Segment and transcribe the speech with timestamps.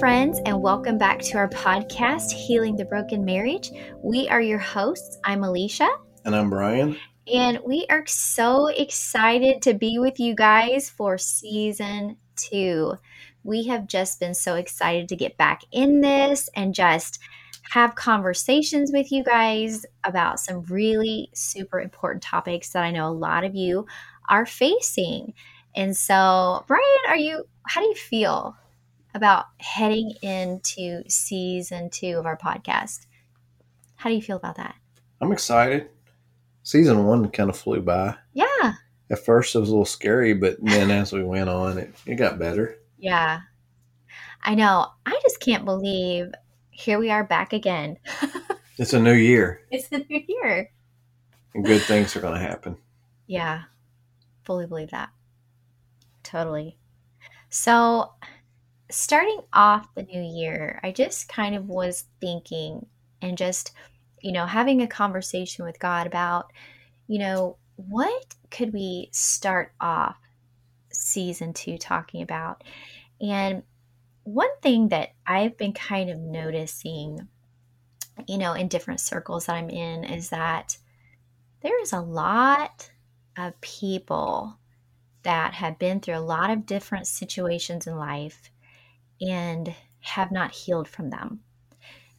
[0.00, 3.70] Friends, and welcome back to our podcast, Healing the Broken Marriage.
[4.02, 5.18] We are your hosts.
[5.24, 5.90] I'm Elisha.
[6.24, 6.96] And I'm Brian.
[7.30, 12.94] And we are so excited to be with you guys for season two.
[13.44, 17.18] We have just been so excited to get back in this and just
[17.72, 23.12] have conversations with you guys about some really super important topics that I know a
[23.12, 23.84] lot of you
[24.30, 25.34] are facing.
[25.76, 28.56] And so, Brian, are you, how do you feel
[29.14, 33.06] about heading into season two of our podcast?
[33.96, 34.74] How do you feel about that?
[35.20, 35.88] I'm excited.
[36.62, 38.16] Season one kind of flew by.
[38.32, 38.74] Yeah.
[39.10, 42.14] At first, it was a little scary, but then as we went on, it, it
[42.14, 42.78] got better.
[42.98, 43.40] Yeah.
[44.42, 44.86] I know.
[45.04, 46.32] I just can't believe
[46.70, 47.98] here we are back again.
[48.78, 49.62] it's a new year.
[49.70, 50.70] It's a new year.
[51.54, 52.76] And good things are going to happen.
[53.26, 53.62] Yeah.
[54.44, 55.10] Fully believe that.
[56.22, 56.78] Totally.
[57.48, 58.12] So,
[58.90, 62.86] starting off the new year, I just kind of was thinking
[63.22, 63.72] and just,
[64.20, 66.52] you know, having a conversation with God about,
[67.06, 70.16] you know, what could we start off
[70.90, 72.62] season two talking about?
[73.20, 73.62] And
[74.24, 77.28] one thing that I've been kind of noticing,
[78.26, 80.76] you know, in different circles that I'm in is that
[81.62, 82.90] there is a lot
[83.36, 84.58] of people
[85.22, 88.50] that have been through a lot of different situations in life
[89.20, 91.40] and have not healed from them.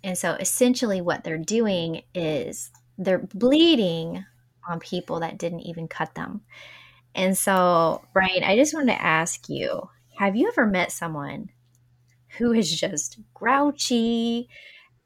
[0.04, 4.26] And so essentially, what they're doing is they're bleeding
[4.68, 6.42] on people that didn't even cut them.
[7.14, 11.50] And so, Brian, I just wanted to ask you have you ever met someone
[12.38, 14.48] who is just grouchy?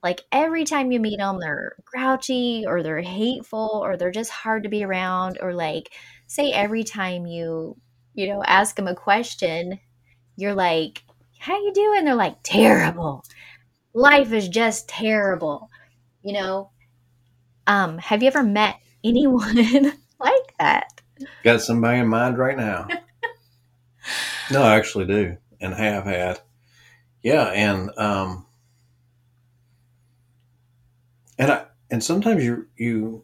[0.04, 4.64] Like every time you meet them, they're grouchy or they're hateful or they're just hard
[4.64, 5.40] to be around.
[5.42, 5.92] Or, like,
[6.28, 7.78] say, every time you,
[8.14, 9.80] you know, ask them a question,
[10.36, 11.02] you're like,
[11.46, 12.06] how you doing?
[12.06, 13.24] They're like, terrible.
[13.94, 15.70] Life is just terrible.
[16.24, 16.72] You know,
[17.68, 19.56] um, have you ever met anyone
[20.20, 21.02] like that?
[21.44, 22.88] Got somebody in mind right now.
[24.52, 26.40] no, I actually do and have had.
[27.22, 28.48] Yeah, and um
[31.38, 33.24] and I and sometimes you you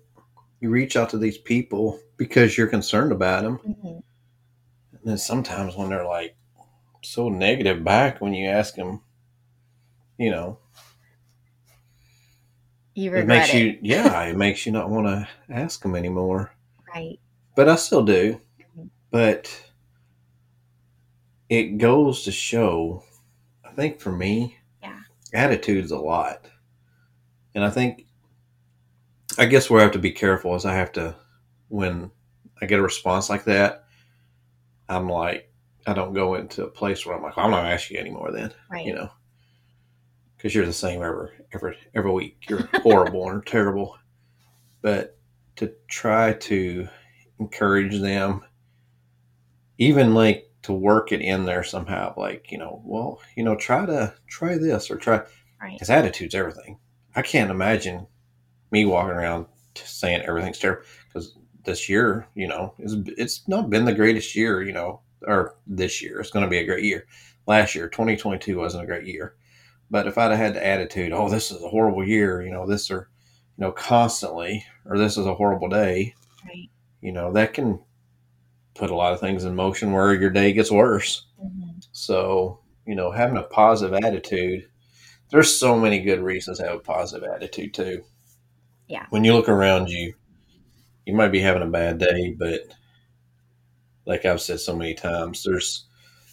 [0.59, 3.57] you reach out to these people because you're concerned about them.
[3.57, 3.87] Mm-hmm.
[3.87, 6.35] And then sometimes when they're like,
[7.01, 9.01] so negative back when you ask them,
[10.17, 10.57] you know.
[12.93, 13.57] You regret it makes it.
[13.57, 16.51] you, yeah, it makes you not want to ask them anymore.
[16.93, 17.19] Right.
[17.55, 18.41] But I still do.
[18.59, 18.87] Mm-hmm.
[19.09, 19.71] But
[21.49, 23.03] it goes to show,
[23.65, 24.99] I think for me, yeah,
[25.33, 26.47] attitude's a lot.
[27.55, 28.05] And I think,
[29.37, 31.15] I guess where I have to be careful is I have to,
[31.69, 32.11] when
[32.61, 33.85] I get a response like that,
[34.87, 35.50] I'm like,
[35.87, 37.99] I don't go into a place where I'm like, well, I'm not gonna ask you
[37.99, 38.31] anymore.
[38.31, 38.85] Then, right.
[38.85, 39.09] you know,
[40.37, 42.45] because you're the same every every every week.
[42.49, 43.97] You're horrible and terrible.
[44.81, 45.17] But
[45.57, 46.87] to try to
[47.39, 48.43] encourage them,
[49.77, 53.85] even like to work it in there somehow, like you know, well, you know, try
[53.85, 55.21] to try this or try.
[55.71, 55.99] Because right.
[55.99, 56.79] attitude's everything.
[57.15, 58.07] I can't imagine
[58.71, 63.85] me walking around saying everything's terrible because this year, you know, it's, it's not been
[63.85, 66.19] the greatest year, you know, or this year.
[66.19, 67.07] It's going to be a great year.
[67.47, 69.35] Last year, 2022 wasn't a great year.
[69.89, 72.65] But if I'd have had the attitude, oh, this is a horrible year, you know,
[72.65, 73.09] this or,
[73.57, 76.15] you know, constantly, or this is a horrible day,
[76.45, 76.69] right.
[77.01, 77.79] you know, that can
[78.73, 81.27] put a lot of things in motion where your day gets worse.
[81.43, 81.79] Mm-hmm.
[81.91, 84.69] So, you know, having a positive attitude,
[85.29, 88.03] there's so many good reasons to have a positive attitude too.
[88.87, 89.05] Yeah.
[89.09, 90.13] When you look around you,
[91.05, 92.61] you might be having a bad day, but
[94.05, 95.85] like I've said so many times, there's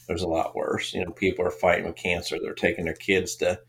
[0.07, 0.95] there's a lot worse.
[0.95, 2.39] You know, people are fighting with cancer.
[2.41, 3.61] They're taking their kids to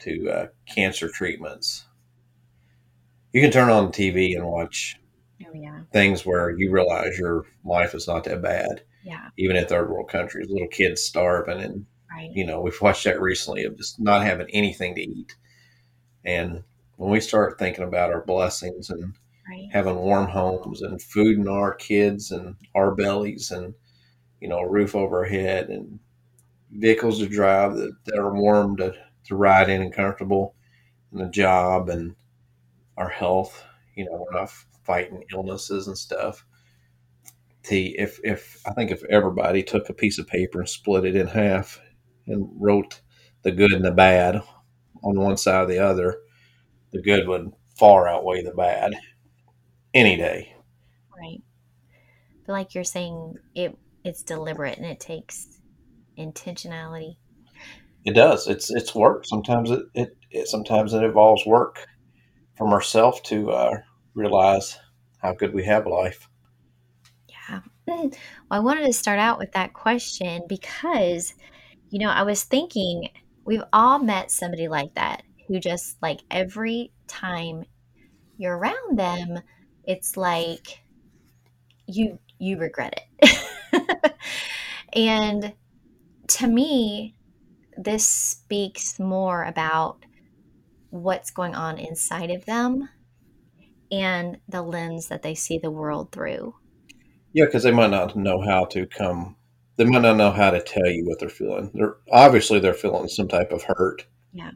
[0.00, 1.86] to uh, cancer treatments.
[3.32, 4.96] You can turn on TV and watch
[5.44, 5.80] oh, yeah.
[5.92, 8.82] things where you realize your life is not that bad.
[9.04, 9.28] Yeah.
[9.36, 12.30] Even in third world countries, little kids starving, and right.
[12.32, 15.34] you know we've watched that recently of just not having anything to eat.
[16.24, 16.62] And
[16.96, 19.14] when we start thinking about our blessings and
[19.48, 19.68] right.
[19.72, 23.74] having warm homes and food in our kids and our bellies and
[24.40, 25.98] you know a roof over our head and
[26.70, 28.92] vehicles to drive that, that are warm to,
[29.24, 30.54] to ride in and comfortable
[31.12, 32.14] and a job and
[32.96, 33.64] our health.
[33.96, 34.50] You know we're not
[34.84, 36.44] fighting illnesses and stuff.
[37.68, 41.16] The if if i think if everybody took a piece of paper and split it
[41.16, 41.80] in half
[42.26, 43.02] and wrote
[43.42, 44.40] the good and the bad
[45.02, 46.18] on one side or the other
[46.92, 48.94] the good would far outweigh the bad
[49.98, 50.54] any day.
[51.16, 51.42] Right.
[52.46, 55.58] But like you're saying, it it's deliberate and it takes
[56.16, 57.16] intentionality.
[58.04, 58.46] it does.
[58.46, 59.26] It's it's work.
[59.26, 61.84] Sometimes it, it, it sometimes it involves work
[62.56, 63.76] from ourselves to uh,
[64.14, 64.78] realize
[65.18, 66.28] how good we have life.
[67.28, 67.60] Yeah.
[68.50, 71.34] Well, I wanted to start out with that question because,
[71.90, 73.08] you know, I was thinking
[73.44, 77.64] we've all met somebody like that who just like every time
[78.38, 79.40] you're around them,
[79.88, 80.84] it's like
[81.86, 84.14] you you regret it.
[84.92, 85.54] and
[86.28, 87.16] to me,
[87.76, 90.04] this speaks more about
[90.90, 92.88] what's going on inside of them
[93.90, 96.54] and the lens that they see the world through.
[97.32, 99.36] Yeah, because they might not know how to come.
[99.76, 101.70] They might not know how to tell you what they're feeling.
[101.72, 104.50] They're obviously they're feeling some type of hurt, Yeah.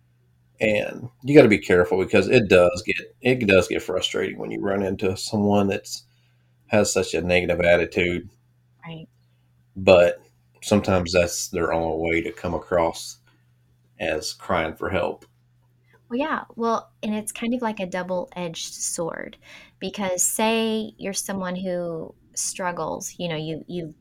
[0.62, 4.50] And you got to be careful because it does get it does get frustrating when
[4.50, 6.04] you run into someone that's
[6.68, 8.30] has such a negative attitude.
[8.86, 9.08] Right.
[9.76, 10.22] But
[10.62, 13.18] sometimes that's their only way to come across
[13.98, 15.26] as crying for help.
[16.08, 16.44] Well, yeah.
[16.56, 19.36] Well, and it's kind of like a double-edged sword
[19.80, 23.94] because say you're someone who struggles, you know, you you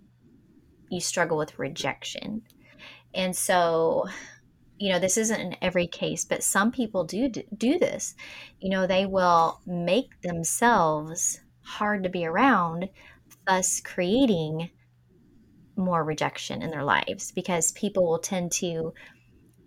[0.89, 2.43] you struggle with rejection.
[3.13, 4.07] And so,
[4.81, 8.15] you know, this isn't in every case, but some people do do this.
[8.59, 12.89] You know, they will make themselves hard to be around,
[13.45, 14.71] thus creating
[15.75, 18.91] more rejection in their lives because people will tend to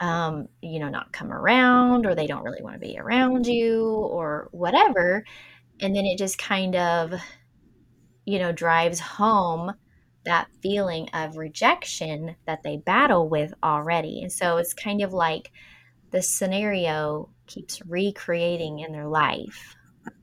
[0.01, 3.87] um, you know, not come around or they don't really want to be around you
[3.87, 5.25] or whatever.
[5.81, 7.15] And then it just kind of,
[8.25, 9.75] you know, drives home
[10.25, 14.23] that feeling of rejection that they battle with already.
[14.23, 15.51] And so it's kind of like
[16.11, 19.75] the scenario keeps recreating in their life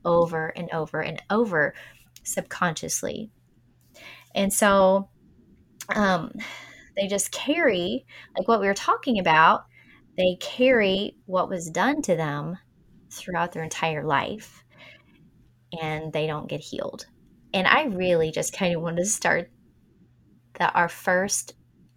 [0.04, 1.74] over and over and over
[2.24, 3.30] subconsciously.
[4.34, 5.08] And so
[5.94, 6.32] um,
[6.96, 8.06] they just carry,
[8.36, 9.64] like what we were talking about,
[10.16, 12.58] they carry what was done to them
[13.10, 14.64] throughout their entire life
[15.80, 17.06] and they don't get healed.
[17.54, 19.50] And I really just kind of wanted to start
[20.62, 21.54] that our first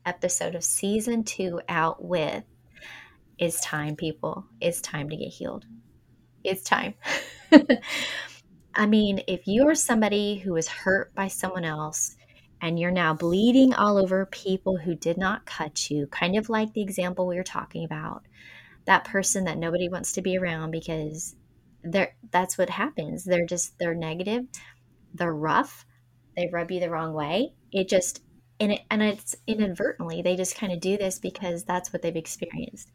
[0.08, 2.44] episode of season two out with
[3.38, 4.44] is time, people.
[4.60, 5.66] It's time to get healed.
[6.44, 6.96] It's time.
[8.74, 12.16] I mean, if you are somebody who was hurt by someone else
[12.60, 16.74] and you're now bleeding all over people who did not cut you, kind of like
[16.74, 18.24] the example we were talking about,
[18.86, 21.36] that person that nobody wants to be around because
[21.84, 23.26] they're that's what happens.
[23.26, 24.46] They're just they're negative,
[25.14, 25.86] they're rough,
[26.36, 27.54] they rub you the wrong way.
[27.72, 28.25] It just
[28.60, 29.62] and it, and it's mm-hmm.
[29.62, 32.92] inadvertently they just kind of do this because that's what they've experienced.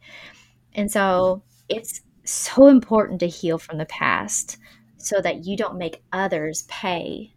[0.75, 4.59] And so it's so important to heal from the past
[4.97, 7.35] so that you don't make others pay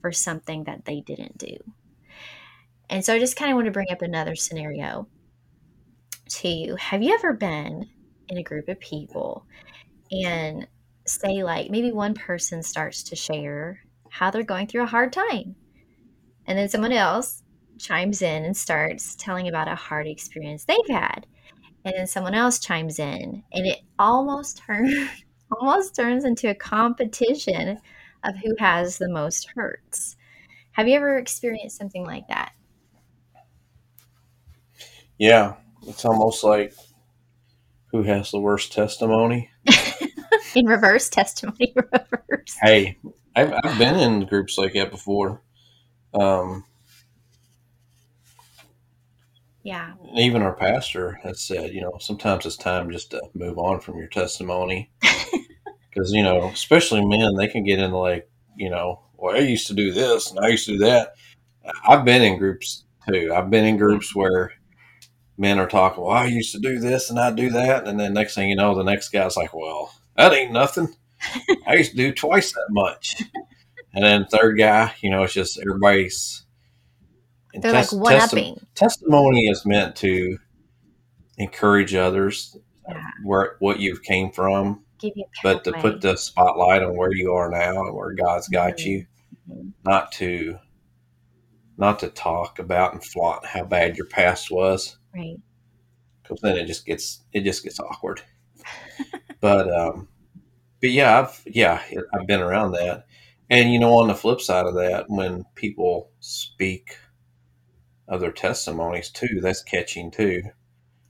[0.00, 1.56] for something that they didn't do.
[2.88, 5.08] And so I just kind of want to bring up another scenario
[6.28, 6.76] to you.
[6.76, 7.88] Have you ever been
[8.28, 9.46] in a group of people
[10.10, 10.66] and
[11.06, 13.80] say, like, maybe one person starts to share
[14.10, 15.56] how they're going through a hard time,
[16.46, 17.42] and then someone else
[17.78, 21.26] chimes in and starts telling about a hard experience they've had,
[21.84, 25.08] and then someone else chimes in, and it almost turns
[25.60, 27.78] almost turns into a competition
[28.24, 30.16] of who has the most hurts.
[30.72, 32.52] Have you ever experienced something like that?
[35.18, 35.54] Yeah,
[35.86, 36.74] it's almost like
[37.92, 39.50] who has the worst testimony.
[40.54, 42.56] in reverse, testimony reverse.
[42.60, 42.98] Hey,
[43.34, 45.42] I've, I've been in groups like that before.
[46.12, 46.64] Um,
[49.66, 53.80] Yeah, even our pastor has said, you know, sometimes it's time just to move on
[53.80, 54.90] from your testimony.
[55.90, 59.66] Because, you know, especially men, they can get into like, you know, well, I used
[59.68, 61.14] to do this and I used to do that.
[61.88, 63.32] I've been in groups too.
[63.34, 64.52] I've been in groups where
[65.38, 67.88] men are talking, well, I used to do this and I do that.
[67.88, 70.94] And then next thing you know, the next guy's like, well, that ain't nothing.
[71.66, 73.22] I used to do twice that much.
[73.94, 76.44] And then third guy, you know, it's just everybody's.
[77.56, 78.66] And they're like tes- one testi- upping.
[78.74, 80.38] testimony is meant to
[81.38, 82.56] encourage others
[82.88, 86.96] Yeah, where what you've came from, give you a but to put the spotlight on
[86.96, 89.06] where you are now and where God's got Mhm, you,
[89.50, 89.72] mhm.
[89.84, 90.58] not to
[91.78, 95.36] not to talk about and flaunt how bad your past was, Right.
[96.22, 98.22] because then it just gets it just gets awkward.
[99.40, 100.08] But um,
[100.80, 101.82] but yeah, I've yeah
[102.14, 103.06] I've been around that,
[103.50, 106.96] and you know on the flip side of that, when people speak
[108.08, 110.42] of their testimonies too, that's catching too.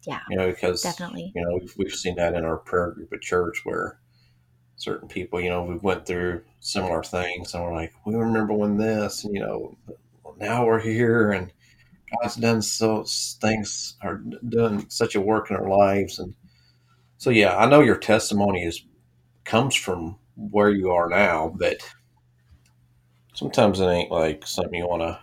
[0.07, 1.33] Yeah, You know because definitely.
[1.35, 3.99] you know we've, we've seen that in our prayer group at church where
[4.77, 8.77] certain people you know we went through similar things and we're like we remember when
[8.77, 9.77] this and you know
[10.39, 11.51] now we're here and
[12.23, 13.05] God's done so
[13.41, 16.35] things are done such a work in our lives, and
[17.19, 18.85] so yeah, I know your testimony is
[19.45, 21.79] comes from where you are now, but
[23.35, 25.19] sometimes it ain't like something you want to.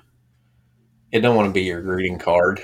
[1.14, 2.60] It don't want to be your greeting card.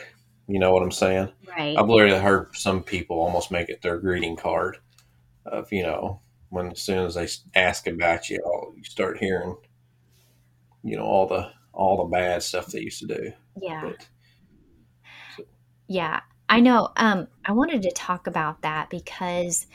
[0.48, 1.32] You know what I'm saying?
[1.48, 1.78] Right.
[1.78, 4.78] I've literally heard some people almost make it their greeting card
[5.46, 9.56] of you know when as soon as they ask about you, all you start hearing
[10.84, 13.32] you know all the all the bad stuff they used to do.
[13.62, 13.82] Yeah.
[13.84, 15.46] But
[15.88, 16.22] Yeah.
[16.52, 16.90] I know.
[16.98, 19.68] Um, I wanted to talk about that because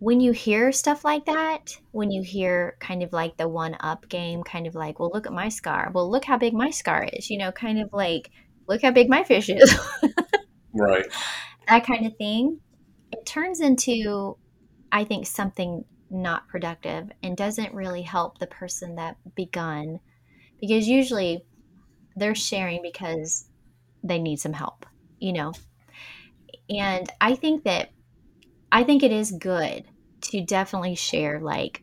[0.00, 4.08] when you hear stuff like that, when you hear kind of like the one up
[4.08, 5.90] game, kind of like, well, look at my scar.
[5.94, 8.30] Well, look how big my scar is, you know, kind of like,
[8.66, 9.78] look how big my fish is,
[10.72, 11.04] right,
[11.68, 12.60] that kind of thing.
[13.12, 14.38] It turns into,
[14.90, 20.00] I think, something not productive and doesn't really help the person that begun
[20.62, 21.44] because usually
[22.16, 23.48] they're sharing because
[24.02, 24.86] they need some help,
[25.18, 25.52] you know.
[26.70, 27.90] And I think that
[28.72, 29.84] I think it is good
[30.22, 31.82] to definitely share like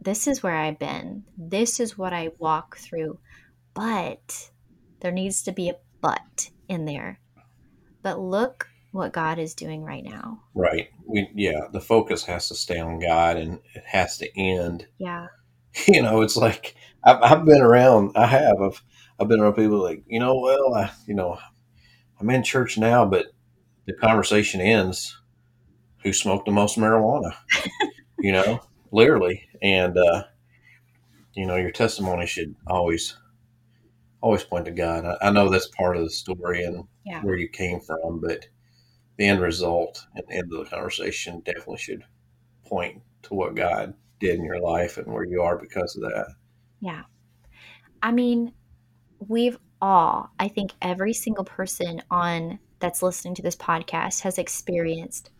[0.00, 1.24] this is where I've been.
[1.36, 3.18] This is what I walk through.
[3.74, 4.50] But
[5.00, 7.20] there needs to be a but in there.
[8.02, 10.40] But look what God is doing right now.
[10.54, 10.88] right.
[11.06, 14.86] We yeah, the focus has to stay on God, and it has to end.
[14.98, 15.26] Yeah.
[15.86, 16.74] You know, it's like
[17.04, 18.12] I've, I've been around.
[18.16, 18.62] I have.
[18.62, 18.82] I've
[19.20, 20.40] I've been around people like you know.
[20.40, 21.38] Well, I you know
[22.18, 23.26] I'm in church now, but
[23.86, 25.18] the conversation ends.
[26.06, 27.34] Who smoked the most marijuana?
[28.20, 28.60] You know,
[28.92, 30.22] literally, and uh,
[31.34, 33.16] you know your testimony should always
[34.20, 35.04] always point to God.
[35.04, 37.22] I, I know that's part of the story and Yeah.
[37.22, 38.46] where you came from, but
[39.16, 42.04] the end result and the end of the conversation definitely should
[42.64, 46.28] point to what God did in your life and where you are because of that.
[46.78, 47.02] Yeah.
[48.00, 48.52] I mean,
[49.26, 55.30] we've all, I think every single person on that's listening to this podcast has experienced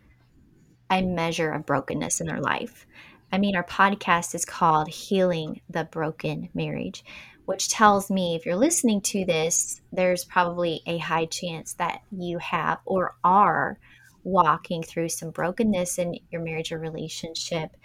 [0.90, 2.86] a measure of brokenness in their life.
[3.32, 7.04] I mean, our podcast is called Healing the Broken Marriage,
[7.44, 12.38] which tells me if you're listening to this, there's probably a high chance that you
[12.38, 13.78] have or are
[14.22, 17.76] walking through some brokenness in your marriage or relationship.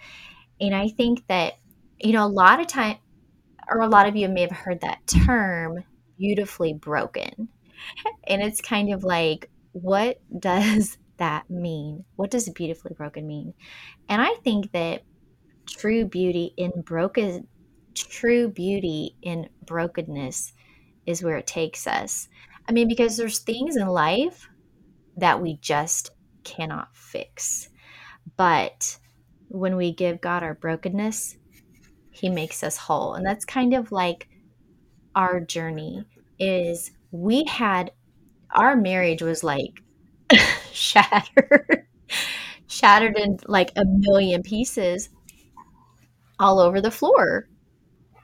[0.60, 1.54] And I think that,
[2.00, 2.98] you know, a lot of time,
[3.70, 5.84] or a lot of you may have heard that term,
[6.18, 7.48] beautifully broken.
[8.28, 12.04] And it's kind of like, what does that mean?
[12.16, 13.54] What does beautifully broken mean?
[14.08, 15.04] And I think that
[15.66, 17.46] true beauty in broken
[17.94, 20.52] true beauty in brokenness
[21.06, 22.28] is where it takes us.
[22.68, 24.48] I mean, because there's things in life
[25.16, 26.10] that we just
[26.42, 27.68] cannot fix.
[28.36, 28.98] But
[29.48, 31.36] when we give God our brokenness,
[32.10, 33.14] he makes us whole.
[33.14, 34.28] And that's kind of like
[35.14, 36.04] our journey
[36.38, 37.92] is we had
[38.50, 39.82] our marriage was like
[40.72, 41.86] shattered
[42.66, 45.10] shattered in like a million pieces
[46.38, 47.48] all over the floor.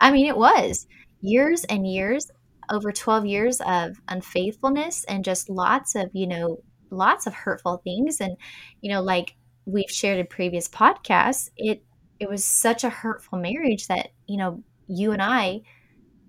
[0.00, 0.86] I mean it was.
[1.20, 2.30] Years and years
[2.70, 6.58] over 12 years of unfaithfulness and just lots of you know
[6.90, 8.20] lots of hurtful things.
[8.20, 8.36] And
[8.80, 9.34] you know like
[9.68, 11.84] we've shared in previous podcasts it
[12.18, 15.60] it was such a hurtful marriage that you know you and i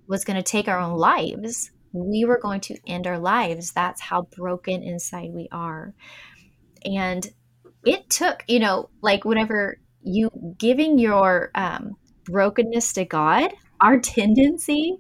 [0.08, 3.72] was going to take our own lives we were going to end our lives.
[3.72, 5.94] That's how broken inside we are.
[6.86, 7.28] And
[7.86, 14.98] it took you know like whenever you giving your um, brokenness to god our tendency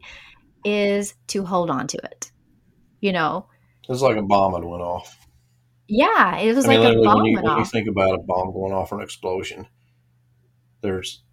[0.66, 2.32] is to hold on to it
[3.02, 3.48] you know?
[3.84, 5.18] It was like a bomb that went off.
[5.88, 7.88] yeah it was I mean, like a literally, when bomb you, went when you think
[7.88, 9.68] about a bomb going off or an explosion,
[10.82, 11.24] there's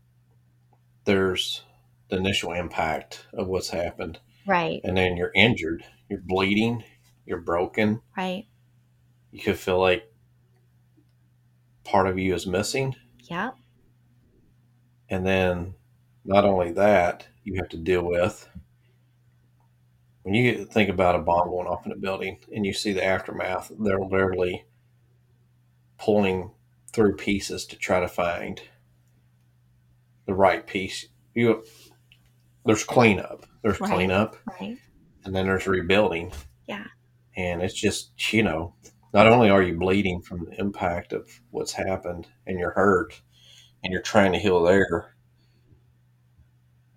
[1.04, 1.62] there's
[2.08, 6.84] the initial impact of what's happened, right and then you're injured, you're bleeding,
[7.24, 8.00] you're broken.
[8.16, 8.46] right
[9.30, 10.10] You could feel like
[11.84, 13.50] part of you is missing, yeah
[15.08, 15.74] and then
[16.24, 18.48] not only that, you have to deal with
[20.26, 23.04] when you think about a bomb going off in a building and you see the
[23.04, 23.70] aftermath.
[23.78, 24.64] They're literally
[25.98, 26.50] pulling
[26.92, 28.60] through pieces to try to find
[30.26, 31.06] the right piece.
[31.32, 31.62] You
[32.66, 33.46] there's cleanup.
[33.62, 33.90] There's Right.
[33.92, 34.76] cleanup, right
[35.24, 36.32] and then there's rebuilding.
[36.66, 36.84] Yeah.
[37.36, 38.74] And it's just you know,
[39.12, 43.20] not only are you bleeding from the impact of what's happened, and you're hurt,
[43.82, 45.14] and you're trying to heal there.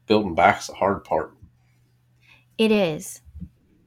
[0.07, 1.33] Building back's the hard part.
[2.57, 3.21] It is.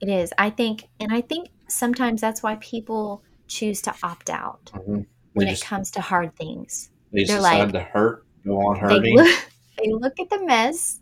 [0.00, 0.32] It is.
[0.38, 5.06] I think, and I think sometimes that's why people choose to opt out Mhm.
[5.34, 6.90] when They it comes to hard things.
[7.12, 9.16] they just decide like- to hurt, go on They hurting.
[9.16, 9.46] look,
[9.78, 11.00] they look at the mess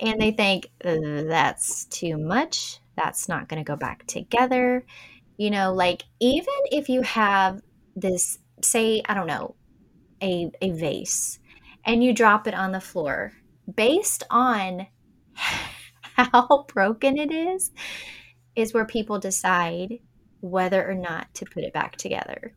[0.00, 2.80] and they think "Uh, that's too much.
[2.96, 4.84] that's not going to go back together.
[5.38, 7.60] You know, like even if you have
[7.94, 9.56] this, say, I don't know,
[10.22, 11.38] a, a vase
[11.84, 13.32] and you drop it on the floor,
[13.76, 14.86] based on
[15.34, 17.70] how broken it is,
[18.56, 19.98] is where people decide
[20.40, 22.54] whether or not to put it back together.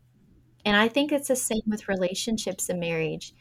[0.66, 3.34] And I think it's the same with relationships and marriage.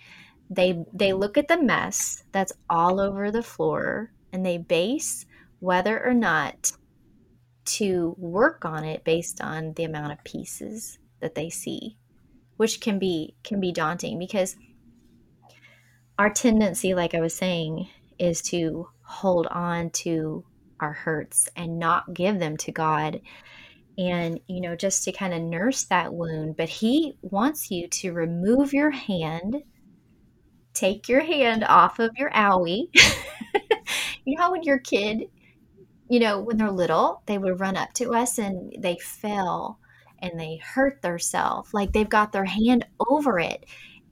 [0.51, 5.27] They they look at the mess that's all over the floor and they base
[5.61, 6.73] whether or not
[7.65, 11.99] to work on it based on the amount of pieces that they see,
[12.57, 14.57] which can be can be daunting because
[16.19, 17.89] our tendency like I was saying
[18.19, 20.45] is to hold on to
[20.81, 23.21] our hurts and not give them to God
[23.97, 26.57] and you know just to kind of nurse that wound.
[26.57, 29.63] But he wants you to remove your hand
[30.79, 32.89] take your hand off of your owie.
[34.25, 35.31] You know how when your kid
[36.11, 39.79] you know when they're little they would run up to us and they fell
[40.19, 43.65] and they hurt themselves like they've got their hand over it.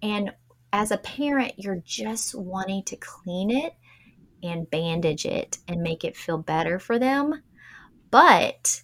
[0.02, 0.32] And
[0.72, 3.74] as a parent you're just wanting to clean it
[4.42, 7.42] and bandage it and make it feel better for them.
[8.10, 8.82] But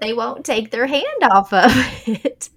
[0.00, 1.70] they won't take their hand off of
[2.06, 2.48] it.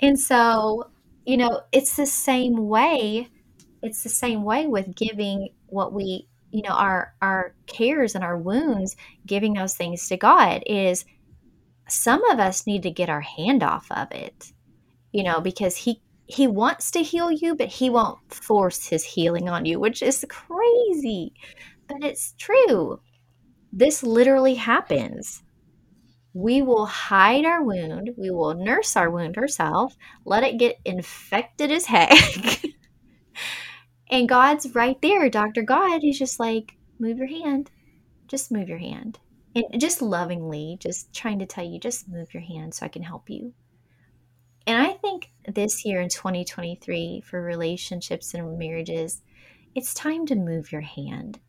[0.00, 0.90] and so,
[1.26, 3.28] you know, it's the same way.
[3.82, 8.38] It's the same way with giving what we, you know, our our cares and our
[8.38, 11.04] wounds, giving those things to God is
[11.88, 14.52] some of us need to get our hand off of it.
[15.12, 19.48] You know, because he he wants to heal you, but he won't force his healing
[19.48, 21.34] on you, which is crazy.
[21.88, 23.00] But it's true.
[23.72, 25.42] This literally happens
[26.36, 31.70] we will hide our wound, we will nurse our wound ourselves, let it get infected
[31.70, 32.62] as heck.
[34.10, 35.62] and God's right there, Dr.
[35.62, 36.02] God.
[36.02, 37.70] He's just like, move your hand.
[38.28, 39.18] Just move your hand.
[39.54, 43.02] And just lovingly, just trying to tell you, just move your hand so I can
[43.02, 43.54] help you.
[44.66, 49.22] And I think this year in 2023 for relationships and marriages,
[49.74, 51.40] it's time to move your hand.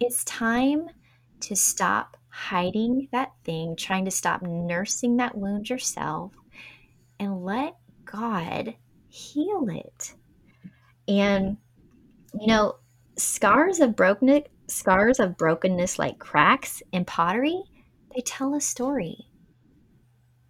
[0.00, 0.90] It's time
[1.40, 6.32] to stop hiding that thing, trying to stop nursing that wound yourself,
[7.18, 8.74] and let God
[9.08, 10.14] heal it.
[11.06, 11.56] And
[12.34, 12.76] you know,
[13.16, 17.62] scars of brokenness, scars of brokenness like cracks in pottery,
[18.14, 19.26] they tell a story.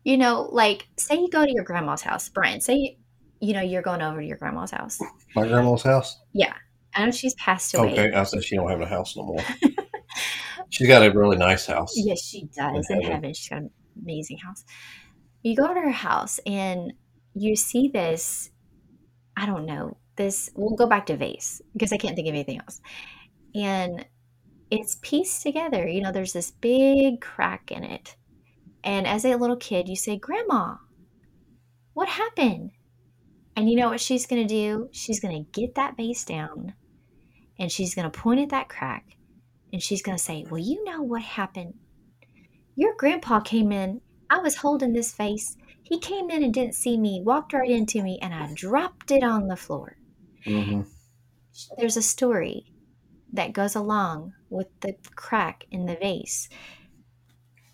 [0.05, 2.61] You know, like say you go to your grandma's house, Brian.
[2.61, 2.91] Say you,
[3.41, 5.01] you know you're going over to your grandma's house.
[5.35, 6.19] My grandma's house.
[6.33, 6.55] Yeah,
[6.95, 7.93] I know she's passed away.
[7.93, 9.45] Okay, I said she don't have a house no more.
[10.71, 11.93] She's got a really nice house.
[11.97, 12.91] Yes, she does.
[12.91, 13.15] In, in heaven.
[13.17, 13.71] heaven, she's got an
[14.03, 14.65] amazing house.
[15.43, 16.93] You go to her house and
[17.35, 18.51] you see this.
[19.37, 20.51] I don't know this.
[20.55, 22.81] We'll go back to vase because I can't think of anything else.
[23.55, 24.05] And
[24.71, 25.89] it's pieced together.
[25.89, 28.17] You know, there's this big crack in it.
[28.85, 30.77] And as a little kid, you say, Grandma,
[31.95, 32.73] what happened?
[33.57, 34.89] And you know what she's going to do?
[34.93, 36.75] She's going to get that vase down
[37.59, 39.17] and she's going to point at that crack
[39.73, 41.75] and she's going to say, Well, you know what happened?
[42.77, 44.01] Your grandpa came in.
[44.31, 45.57] I was holding this vase.
[45.83, 49.23] He came in and didn't see me, walked right into me, and I dropped it
[49.23, 49.97] on the floor.
[50.47, 50.83] Mm-hmm.
[51.79, 52.73] There's a story
[53.33, 56.49] that goes along with the crack in the vase.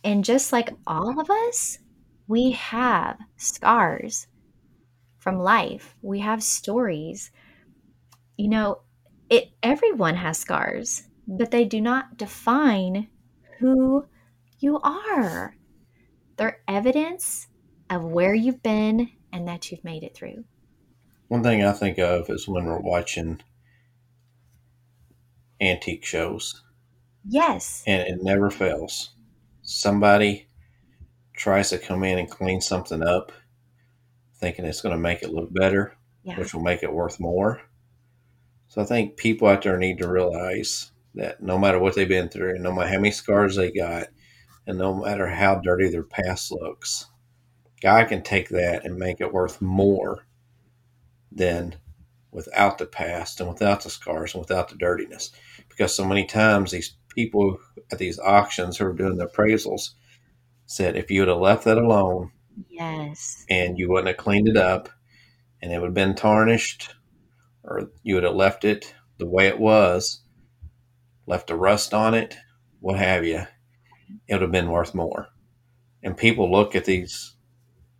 [0.02, 1.78] And just like all of us,
[2.26, 4.26] we have scars
[5.18, 5.96] from life.
[6.02, 7.30] We have stories.
[8.36, 8.80] You know,
[9.28, 13.08] it everyone has scars but they do not define
[13.58, 14.06] who
[14.58, 15.56] you are.
[16.36, 17.48] They're evidence
[17.90, 20.44] of where you've been and that you've made it through.
[21.28, 23.40] One thing I think of is when we're watching
[25.60, 26.62] antique shows.
[27.26, 27.82] Yes.
[27.86, 29.10] And it never fails.
[29.62, 30.48] Somebody
[31.34, 33.32] tries to come in and clean something up,
[34.36, 36.38] thinking it's going to make it look better, yeah.
[36.38, 37.62] which will make it worth more.
[38.68, 42.28] So I think people out there need to realize that no matter what they've been
[42.28, 44.08] through, no matter how many scars they got,
[44.66, 47.06] and no matter how dirty their past looks,
[47.80, 50.26] God can take that and make it worth more
[51.30, 51.76] than
[52.32, 55.30] without the past and without the scars and without the dirtiness.
[55.68, 57.58] Because so many times these people
[57.92, 59.90] at these auctions who are doing the appraisals
[60.66, 62.32] said if you would have left that alone,
[62.68, 64.88] yes, and you wouldn't have cleaned it up,
[65.62, 66.94] and it would have been tarnished,
[67.62, 70.22] or you would have left it the way it was,
[71.26, 72.36] left a rust on it,
[72.80, 73.46] what have you,
[74.28, 75.28] it would have been worth more.
[76.02, 77.34] And people look at these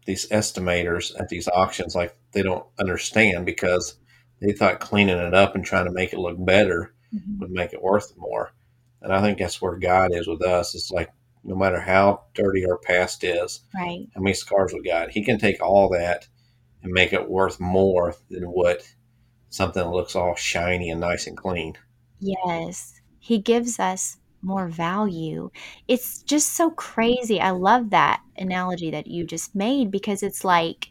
[0.07, 3.97] these estimators at these auctions like they don't understand because
[4.41, 7.39] they thought cleaning it up and trying to make it look better mm-hmm.
[7.39, 8.53] would make it worth more.
[9.01, 10.75] And I think that's where God is with us.
[10.75, 11.11] It's like
[11.43, 14.07] no matter how dirty our past is, Right.
[14.15, 16.27] how many scars we got, He can take all that
[16.83, 18.83] and make it worth more than what
[19.51, 21.77] something that looks all shiny and nice and clean.
[22.21, 22.94] Yes.
[23.25, 25.49] He gives us more value.
[25.89, 27.41] It's just so crazy.
[27.41, 30.91] I love that analogy that you just made because it's like,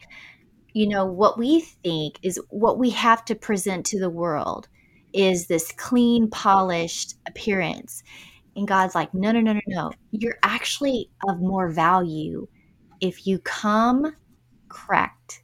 [0.74, 4.68] you know, what we think is what we have to present to the world
[5.14, 8.02] is this clean, polished appearance.
[8.56, 9.92] And God's like, no, no, no, no, no.
[10.10, 12.48] You're actually of more value
[13.00, 14.16] if you come
[14.70, 15.44] cracked,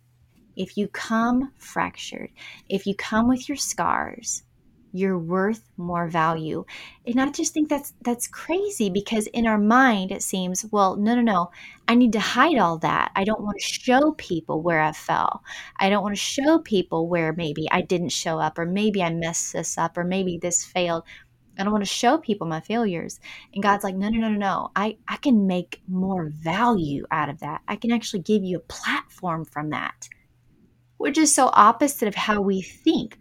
[0.56, 2.32] if you come fractured,
[2.68, 4.42] if you come with your scars,
[4.92, 6.66] you're worth more value.
[7.06, 11.16] And I just think that's that's crazy because in our mind it seems, well, no,
[11.16, 11.52] no, no.
[11.88, 13.12] I need to hide all that.
[13.16, 15.44] I don't want to show people where I fell.
[15.78, 19.12] I don't want to show people where maybe I didn't show up or maybe I
[19.12, 21.04] messed this up or maybe this failed.
[21.58, 23.20] I don't want to show people my failures.
[23.54, 24.72] And God's like, no, no, no, no, no.
[24.76, 27.62] I, I can make more value out of that.
[27.68, 30.08] I can actually give you a platform from that,
[30.98, 33.18] which is so opposite of how we think.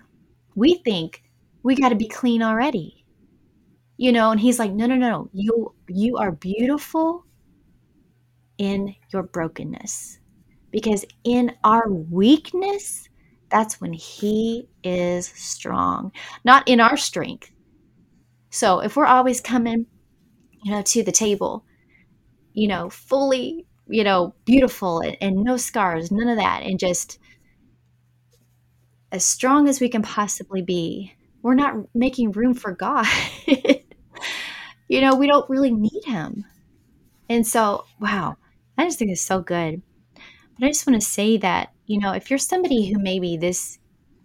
[0.54, 1.22] We think
[1.62, 3.04] we got to be clean already.
[3.96, 5.28] You know, and he's like, no, no, no.
[5.32, 7.24] You you are beautiful
[8.58, 10.18] in your brokenness.
[10.70, 13.08] Because in our weakness,
[13.50, 16.12] that's when he is strong,
[16.44, 17.50] not in our strength.
[18.50, 19.86] So if we're always coming,
[20.62, 21.64] you know, to the table,
[22.54, 27.18] you know, fully, you know, beautiful and, and no scars, none of that, and just
[29.10, 33.06] as strong as we can possibly be, we're not making room for God.
[34.88, 36.44] you know, we don't really need Him.
[37.28, 38.36] And so, wow,
[38.76, 39.82] I just think it's so good.
[40.58, 43.78] But I just want to say that, you know, if you're somebody who maybe this,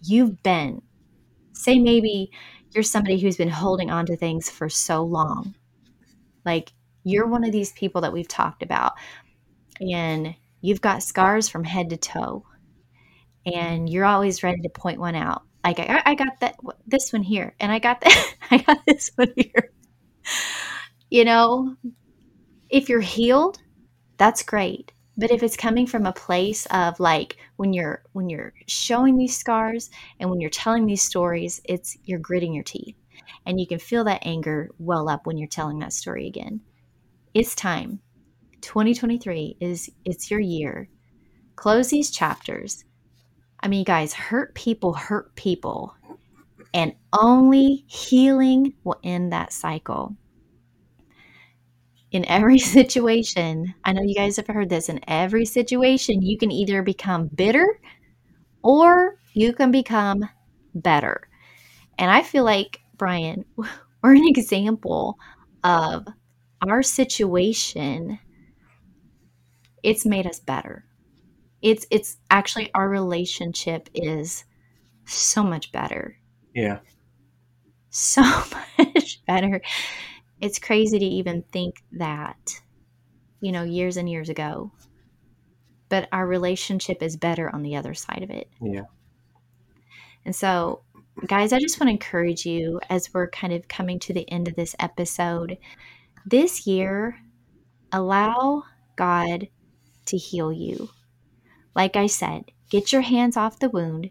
[0.04, 0.82] you've been,
[1.54, 2.32] say maybe
[2.72, 5.56] you're somebody who's been holding on to things for so long.
[6.46, 6.74] Like
[7.04, 8.94] you're one of these people that we've talked about,
[9.80, 12.46] and you've got scars from head to toe,
[13.46, 15.44] and you're always ready to point one out.
[15.64, 19.12] Like I, I got that this one here, and I got that I got this
[19.16, 19.72] one here.
[21.10, 21.76] You know,
[22.70, 23.60] if you're healed,
[24.18, 24.92] that's great.
[25.16, 29.38] But if it's coming from a place of like when you're when you're showing these
[29.38, 32.96] scars and when you're telling these stories, it's you're gritting your teeth.
[33.46, 36.62] And you can feel that anger well up when you're telling that story again.
[37.34, 38.00] It's time.
[38.62, 40.90] 2023 is it's your year.
[41.56, 42.86] Close these chapters
[43.64, 45.96] I mean, guys, hurt people hurt people,
[46.74, 50.18] and only healing will end that cycle.
[52.12, 56.52] In every situation, I know you guys have heard this, in every situation, you can
[56.52, 57.80] either become bitter
[58.64, 60.28] or you can become
[60.76, 61.30] better.
[61.98, 65.18] And I feel like, Brian, we're an example
[65.64, 66.06] of
[66.62, 68.20] our situation.
[69.84, 70.84] It's made us better
[71.64, 74.44] it's it's actually our relationship is
[75.06, 76.18] so much better.
[76.54, 76.80] Yeah.
[77.90, 78.22] So
[78.78, 79.62] much better.
[80.42, 82.62] It's crazy to even think that,
[83.40, 84.72] you know, years and years ago.
[85.88, 88.50] But our relationship is better on the other side of it.
[88.62, 88.86] Yeah.
[90.26, 90.82] And so,
[91.28, 94.48] guys, I just want to encourage you as we're kind of coming to the end
[94.48, 95.58] of this episode.
[96.26, 97.20] This year,
[97.92, 98.64] allow
[98.96, 99.48] God
[100.06, 100.90] to heal you
[101.76, 104.10] like I said, get your hands off the wound.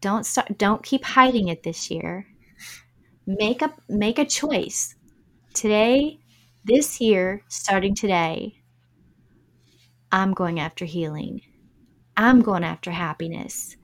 [0.00, 2.26] Don't start don't keep hiding it this year.
[3.26, 4.94] Make a make a choice.
[5.54, 6.20] Today,
[6.64, 8.62] this year, starting today,
[10.12, 11.42] I'm going after healing.
[12.16, 13.76] I'm going after happiness.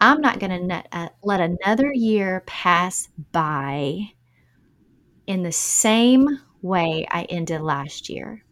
[0.00, 4.10] I'm not going to uh, let another year pass by
[5.26, 8.44] in the same way I ended last year.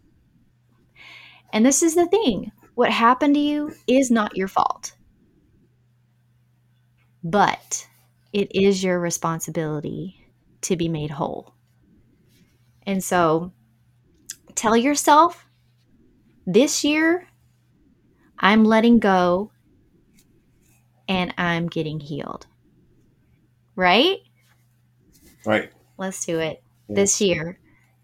[1.52, 4.92] And this is the thing what happened to you is not your fault.
[7.22, 7.86] But
[8.32, 10.16] it is your responsibility
[10.62, 11.54] to be made whole.
[12.86, 13.52] And so
[14.54, 15.46] tell yourself
[16.46, 17.26] this year,
[18.38, 19.52] I'm letting go
[21.08, 22.46] and I'm getting healed.
[23.76, 24.18] Right?
[25.44, 25.70] Right.
[25.98, 26.94] Let's do it yeah.
[26.94, 27.58] this year.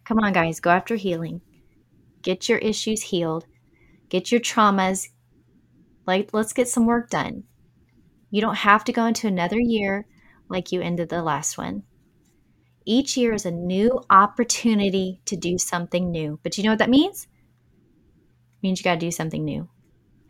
[0.04, 1.40] Come on, guys, go after healing.
[2.22, 3.46] Get your issues healed
[4.08, 5.08] get your traumas.
[6.06, 7.44] Like, let's get some work done.
[8.30, 10.06] You don't have to go into another year
[10.48, 11.82] like you ended the last one.
[12.84, 16.38] Each year is a new opportunity to do something new.
[16.42, 17.24] But you know what that means?
[17.24, 19.68] It means you got to do something new.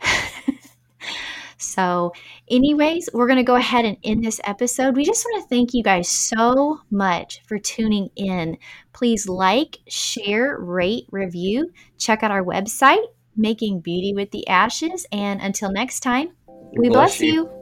[1.58, 2.12] so,
[2.50, 4.96] anyways, we're going to go ahead and end this episode.
[4.96, 8.56] We just want to thank you guys so much for tuning in.
[8.94, 13.04] Please like, share, rate, review, check out our website
[13.36, 15.06] making beauty with the ashes.
[15.12, 16.30] And until next time,
[16.76, 17.32] we bless, bless you.
[17.32, 17.55] you.